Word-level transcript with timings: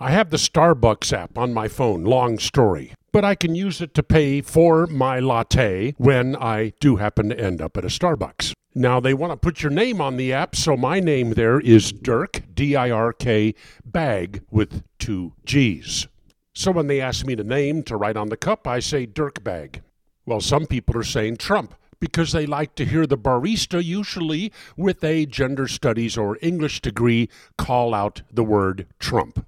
I 0.00 0.10
have 0.10 0.30
the 0.30 0.38
Starbucks 0.38 1.12
app 1.12 1.38
on 1.38 1.54
my 1.54 1.68
phone, 1.68 2.02
long 2.02 2.40
story, 2.40 2.94
but 3.12 3.24
I 3.24 3.36
can 3.36 3.54
use 3.54 3.80
it 3.80 3.94
to 3.94 4.02
pay 4.02 4.40
for 4.40 4.88
my 4.88 5.20
latte 5.20 5.94
when 5.98 6.34
I 6.34 6.72
do 6.80 6.96
happen 6.96 7.28
to 7.28 7.38
end 7.38 7.62
up 7.62 7.76
at 7.76 7.84
a 7.84 7.88
Starbucks. 7.88 8.54
Now, 8.74 8.98
they 8.98 9.14
want 9.14 9.30
to 9.30 9.36
put 9.36 9.62
your 9.62 9.70
name 9.70 10.00
on 10.00 10.16
the 10.16 10.32
app, 10.32 10.56
so 10.56 10.76
my 10.76 10.98
name 10.98 11.34
there 11.34 11.60
is 11.60 11.92
Dirk, 11.92 12.42
D 12.52 12.74
I 12.74 12.90
R 12.90 13.12
K, 13.12 13.54
Bag 13.84 14.42
with 14.50 14.82
two 14.98 15.34
G's. 15.44 16.08
So 16.54 16.72
when 16.72 16.88
they 16.88 17.00
ask 17.00 17.24
me 17.24 17.36
the 17.36 17.44
name 17.44 17.84
to 17.84 17.96
write 17.96 18.16
on 18.16 18.30
the 18.30 18.36
cup, 18.36 18.66
I 18.66 18.80
say 18.80 19.06
Dirk 19.06 19.44
Bag. 19.44 19.80
Well, 20.26 20.40
some 20.40 20.66
people 20.66 20.96
are 20.98 21.04
saying 21.04 21.36
Trump 21.36 21.72
because 22.00 22.32
they 22.32 22.46
like 22.46 22.74
to 22.74 22.84
hear 22.84 23.06
the 23.06 23.16
barista, 23.16 23.82
usually 23.82 24.50
with 24.76 25.04
a 25.04 25.24
gender 25.24 25.68
studies 25.68 26.18
or 26.18 26.36
English 26.42 26.80
degree, 26.80 27.28
call 27.56 27.94
out 27.94 28.22
the 28.32 28.44
word 28.44 28.88
Trump. 28.98 29.46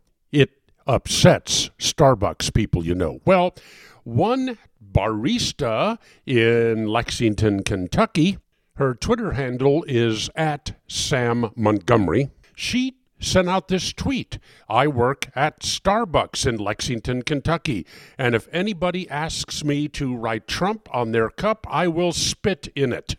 Upsets 0.87 1.71
Starbucks 1.79 2.53
people, 2.55 2.85
you 2.85 2.95
know. 2.95 3.21
Well, 3.25 3.55
one 4.05 4.59
barista 4.93 5.98
in 6.25 6.87
Lexington, 6.87 7.62
Kentucky, 7.62 8.39
her 8.77 8.95
Twitter 8.95 9.33
handle 9.33 9.84
is 9.89 10.31
at 10.37 10.78
Sam 10.87 11.51
Montgomery. 11.56 12.31
She 12.55 12.97
sent 13.19 13.48
out 13.48 13.69
this 13.69 13.93
tweet 13.93 14.39
I 14.69 14.87
work 14.87 15.31
at 15.34 15.61
Starbucks 15.61 16.47
in 16.47 16.59
Lexington, 16.59 17.23
Kentucky, 17.23 17.87
and 18.19 18.34
if 18.34 18.48
anybody 18.53 19.09
asks 19.09 19.65
me 19.65 19.89
to 19.89 20.15
write 20.15 20.47
Trump 20.47 20.89
on 20.95 21.12
their 21.12 21.31
cup, 21.31 21.67
I 21.71 21.89
will 21.89 22.12
spit 22.12 22.69
in 22.75 22.93
it. 22.93 23.17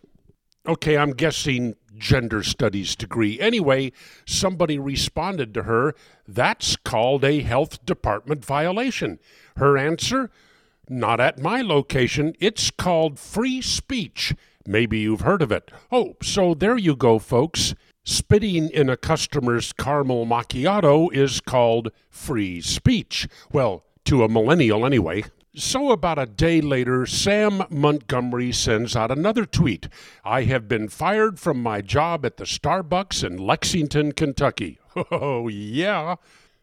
Okay, 0.67 0.97
I'm 0.97 1.11
guessing 1.11 1.75
gender 1.97 2.43
studies 2.43 2.95
degree. 2.95 3.39
Anyway, 3.39 3.91
somebody 4.25 4.77
responded 4.79 5.53
to 5.53 5.63
her, 5.63 5.95
that's 6.27 6.75
called 6.75 7.23
a 7.23 7.41
health 7.41 7.85
department 7.85 8.43
violation. 8.45 9.19
Her 9.57 9.77
answer, 9.77 10.29
not 10.89 11.19
at 11.19 11.39
my 11.39 11.61
location, 11.61 12.35
it's 12.39 12.71
called 12.71 13.19
free 13.19 13.61
speech. 13.61 14.33
Maybe 14.65 14.99
you've 14.99 15.21
heard 15.21 15.41
of 15.41 15.51
it. 15.51 15.71
Oh, 15.91 16.15
so 16.21 16.53
there 16.53 16.77
you 16.77 16.95
go, 16.95 17.19
folks. 17.19 17.73
Spitting 18.03 18.69
in 18.69 18.89
a 18.89 18.97
customer's 18.97 19.73
caramel 19.73 20.25
macchiato 20.25 21.11
is 21.13 21.41
called 21.41 21.89
free 22.09 22.61
speech. 22.61 23.27
Well, 23.51 23.83
to 24.05 24.23
a 24.23 24.29
millennial 24.29 24.85
anyway. 24.85 25.25
So, 25.59 25.89
about 25.89 26.19
a 26.19 26.27
day 26.27 26.61
later, 26.61 27.07
Sam 27.07 27.63
Montgomery 27.71 28.51
sends 28.51 28.95
out 28.95 29.09
another 29.09 29.43
tweet 29.43 29.89
I 30.23 30.43
have 30.43 30.67
been 30.67 30.87
fired 30.87 31.39
from 31.39 31.63
my 31.63 31.81
job 31.81 32.27
at 32.27 32.37
the 32.37 32.43
Starbucks 32.43 33.23
in 33.23 33.37
Lexington, 33.37 34.11
Kentucky. 34.11 34.79
Oh, 35.11 35.47
yeah. 35.47 36.17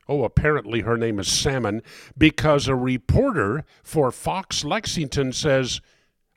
Oh, 0.08 0.22
apparently 0.22 0.82
her 0.82 0.96
name 0.96 1.18
is 1.18 1.26
Salmon 1.26 1.82
because 2.16 2.68
a 2.68 2.76
reporter 2.76 3.64
for 3.82 4.12
Fox 4.12 4.64
Lexington 4.64 5.32
says, 5.32 5.80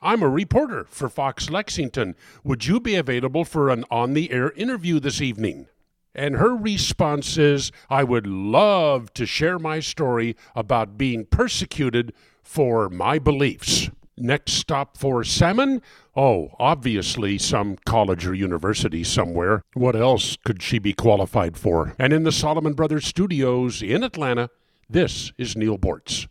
I'm 0.00 0.24
a 0.24 0.28
reporter 0.28 0.84
for 0.90 1.08
Fox 1.08 1.50
Lexington. 1.50 2.16
Would 2.42 2.66
you 2.66 2.80
be 2.80 2.96
available 2.96 3.44
for 3.44 3.68
an 3.68 3.84
on 3.88 4.14
the 4.14 4.32
air 4.32 4.50
interview 4.52 4.98
this 4.98 5.20
evening? 5.20 5.68
And 6.12 6.34
her 6.34 6.56
response 6.56 7.38
is, 7.38 7.70
I 7.88 8.02
would 8.02 8.26
love 8.26 9.12
to 9.14 9.26
share 9.26 9.60
my 9.60 9.78
story 9.78 10.34
about 10.56 10.98
being 10.98 11.24
persecuted 11.24 12.12
for 12.48 12.88
my 12.88 13.18
beliefs. 13.18 13.90
Next 14.16 14.54
stop 14.54 14.96
for 14.96 15.22
Salmon? 15.22 15.82
Oh, 16.16 16.52
obviously 16.58 17.36
some 17.36 17.76
college 17.84 18.26
or 18.26 18.32
university 18.32 19.04
somewhere. 19.04 19.62
What 19.74 19.94
else 19.94 20.38
could 20.46 20.62
she 20.62 20.78
be 20.78 20.94
qualified 20.94 21.58
for? 21.58 21.94
And 21.98 22.10
in 22.10 22.24
the 22.24 22.32
Solomon 22.32 22.72
Brothers 22.72 23.06
studios 23.06 23.82
in 23.82 24.02
Atlanta, 24.02 24.48
this 24.88 25.30
is 25.36 25.56
Neal 25.56 25.76
Boortz. 25.76 26.26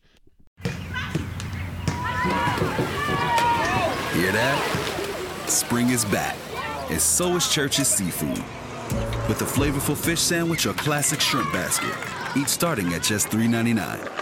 Hear 4.14 4.32
that? 4.32 5.46
Spring 5.48 5.90
is 5.90 6.04
back, 6.06 6.36
and 6.90 7.00
so 7.00 7.36
is 7.36 7.48
Church's 7.48 7.88
Seafood. 7.88 8.44
With 9.30 9.42
a 9.42 9.46
flavorful 9.46 9.96
fish 9.96 10.20
sandwich 10.20 10.66
or 10.66 10.74
classic 10.74 11.22
shrimp 11.22 11.54
basket, 11.54 11.94
each 12.36 12.48
starting 12.48 12.92
at 12.94 13.04
just 13.04 13.30
$3.99. 13.30 14.17